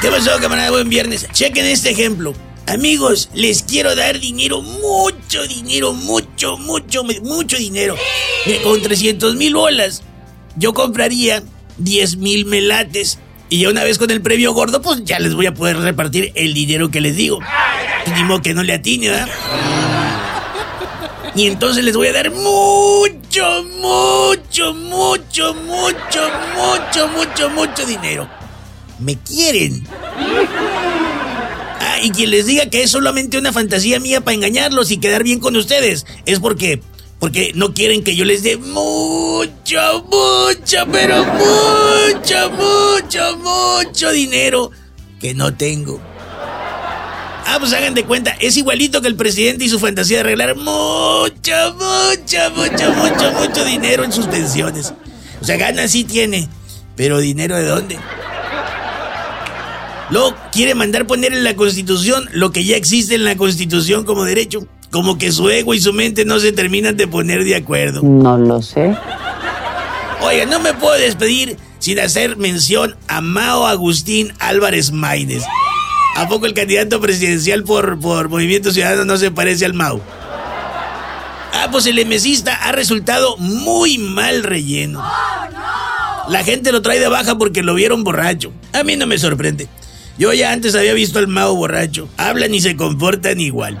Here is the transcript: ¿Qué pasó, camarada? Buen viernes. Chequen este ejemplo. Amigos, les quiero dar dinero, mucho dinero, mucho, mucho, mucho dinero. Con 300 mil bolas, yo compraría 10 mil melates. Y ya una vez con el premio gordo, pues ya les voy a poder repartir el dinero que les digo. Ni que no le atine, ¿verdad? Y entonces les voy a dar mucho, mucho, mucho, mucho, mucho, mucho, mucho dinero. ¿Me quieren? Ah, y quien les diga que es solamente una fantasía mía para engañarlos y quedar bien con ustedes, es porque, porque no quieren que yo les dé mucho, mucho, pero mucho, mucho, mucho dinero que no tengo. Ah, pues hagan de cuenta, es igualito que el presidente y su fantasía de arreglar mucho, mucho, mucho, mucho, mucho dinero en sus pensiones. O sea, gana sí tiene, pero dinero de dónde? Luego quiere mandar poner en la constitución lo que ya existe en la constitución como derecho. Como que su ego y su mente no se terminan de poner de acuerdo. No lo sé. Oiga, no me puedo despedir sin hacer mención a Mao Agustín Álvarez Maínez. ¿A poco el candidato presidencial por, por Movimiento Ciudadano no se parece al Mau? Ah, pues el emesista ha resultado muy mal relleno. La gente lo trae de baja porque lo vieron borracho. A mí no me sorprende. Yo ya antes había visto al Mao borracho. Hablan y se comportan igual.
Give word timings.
¿Qué 0.00 0.08
pasó, 0.08 0.30
camarada? 0.40 0.70
Buen 0.70 0.88
viernes. 0.88 1.26
Chequen 1.30 1.66
este 1.66 1.90
ejemplo. 1.90 2.32
Amigos, 2.66 3.28
les 3.34 3.62
quiero 3.62 3.94
dar 3.94 4.18
dinero, 4.18 4.62
mucho 4.62 5.46
dinero, 5.46 5.92
mucho, 5.92 6.56
mucho, 6.56 7.04
mucho 7.04 7.58
dinero. 7.58 7.96
Con 8.62 8.80
300 8.80 9.36
mil 9.36 9.54
bolas, 9.54 10.02
yo 10.56 10.72
compraría 10.72 11.42
10 11.76 12.16
mil 12.16 12.46
melates. 12.46 13.18
Y 13.50 13.60
ya 13.60 13.68
una 13.68 13.84
vez 13.84 13.98
con 13.98 14.10
el 14.10 14.22
premio 14.22 14.54
gordo, 14.54 14.80
pues 14.80 15.04
ya 15.04 15.18
les 15.18 15.34
voy 15.34 15.44
a 15.44 15.52
poder 15.52 15.76
repartir 15.76 16.32
el 16.34 16.54
dinero 16.54 16.90
que 16.90 17.02
les 17.02 17.16
digo. 17.16 17.40
Ni 18.06 18.40
que 18.40 18.54
no 18.54 18.62
le 18.62 18.72
atine, 18.72 19.10
¿verdad? 19.10 19.28
Y 21.34 21.46
entonces 21.46 21.84
les 21.84 21.94
voy 21.94 22.08
a 22.08 22.12
dar 22.14 22.30
mucho, 22.30 23.64
mucho, 23.78 24.72
mucho, 24.72 25.54
mucho, 25.54 26.30
mucho, 26.56 27.08
mucho, 27.08 27.50
mucho 27.50 27.86
dinero. 27.86 28.40
¿Me 29.00 29.16
quieren? 29.16 29.86
Ah, 31.80 31.98
y 32.02 32.10
quien 32.10 32.30
les 32.30 32.46
diga 32.46 32.66
que 32.66 32.82
es 32.82 32.90
solamente 32.90 33.38
una 33.38 33.52
fantasía 33.52 33.98
mía 33.98 34.20
para 34.20 34.34
engañarlos 34.34 34.90
y 34.90 34.98
quedar 34.98 35.24
bien 35.24 35.40
con 35.40 35.56
ustedes, 35.56 36.04
es 36.26 36.38
porque, 36.38 36.82
porque 37.18 37.52
no 37.54 37.72
quieren 37.72 38.04
que 38.04 38.14
yo 38.14 38.26
les 38.26 38.42
dé 38.42 38.58
mucho, 38.58 40.04
mucho, 40.04 40.86
pero 40.92 41.24
mucho, 41.24 42.50
mucho, 42.50 43.38
mucho 43.38 44.10
dinero 44.10 44.70
que 45.18 45.32
no 45.32 45.54
tengo. 45.54 45.98
Ah, 47.46 47.56
pues 47.58 47.72
hagan 47.72 47.94
de 47.94 48.04
cuenta, 48.04 48.36
es 48.38 48.58
igualito 48.58 49.00
que 49.00 49.08
el 49.08 49.16
presidente 49.16 49.64
y 49.64 49.70
su 49.70 49.78
fantasía 49.78 50.18
de 50.18 50.20
arreglar 50.20 50.56
mucho, 50.56 51.74
mucho, 51.74 52.50
mucho, 52.54 52.92
mucho, 52.92 53.32
mucho 53.32 53.64
dinero 53.64 54.04
en 54.04 54.12
sus 54.12 54.26
pensiones. 54.26 54.92
O 55.40 55.44
sea, 55.44 55.56
gana 55.56 55.88
sí 55.88 56.04
tiene, 56.04 56.48
pero 56.96 57.18
dinero 57.18 57.56
de 57.56 57.64
dónde? 57.64 57.98
Luego 60.10 60.34
quiere 60.52 60.74
mandar 60.74 61.06
poner 61.06 61.32
en 61.32 61.44
la 61.44 61.54
constitución 61.54 62.28
lo 62.32 62.50
que 62.52 62.64
ya 62.64 62.76
existe 62.76 63.14
en 63.14 63.24
la 63.24 63.36
constitución 63.36 64.04
como 64.04 64.24
derecho. 64.24 64.66
Como 64.90 65.18
que 65.18 65.30
su 65.30 65.48
ego 65.48 65.72
y 65.72 65.80
su 65.80 65.92
mente 65.92 66.24
no 66.24 66.40
se 66.40 66.50
terminan 66.50 66.96
de 66.96 67.06
poner 67.06 67.44
de 67.44 67.54
acuerdo. 67.54 68.02
No 68.02 68.36
lo 68.36 68.60
sé. 68.60 68.96
Oiga, 70.22 70.46
no 70.46 70.58
me 70.58 70.74
puedo 70.74 70.94
despedir 70.94 71.56
sin 71.78 72.00
hacer 72.00 72.36
mención 72.36 72.96
a 73.06 73.20
Mao 73.20 73.66
Agustín 73.66 74.32
Álvarez 74.40 74.90
Maínez. 74.90 75.44
¿A 76.16 76.28
poco 76.28 76.46
el 76.46 76.54
candidato 76.54 77.00
presidencial 77.00 77.62
por, 77.62 78.00
por 78.00 78.28
Movimiento 78.28 78.72
Ciudadano 78.72 79.04
no 79.04 79.16
se 79.16 79.30
parece 79.30 79.64
al 79.64 79.74
Mau? 79.74 80.00
Ah, 81.52 81.68
pues 81.70 81.86
el 81.86 81.98
emesista 81.98 82.54
ha 82.54 82.72
resultado 82.72 83.36
muy 83.38 83.98
mal 83.98 84.42
relleno. 84.42 85.02
La 86.28 86.44
gente 86.44 86.72
lo 86.72 86.82
trae 86.82 87.00
de 87.00 87.08
baja 87.08 87.38
porque 87.38 87.62
lo 87.62 87.74
vieron 87.74 88.04
borracho. 88.04 88.52
A 88.72 88.82
mí 88.82 88.96
no 88.96 89.06
me 89.06 89.18
sorprende. 89.18 89.68
Yo 90.18 90.32
ya 90.32 90.52
antes 90.52 90.74
había 90.74 90.92
visto 90.92 91.18
al 91.18 91.28
Mao 91.28 91.54
borracho. 91.54 92.08
Hablan 92.16 92.54
y 92.54 92.60
se 92.60 92.76
comportan 92.76 93.40
igual. 93.40 93.78